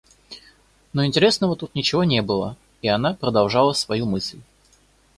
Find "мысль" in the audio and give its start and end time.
4.07-4.39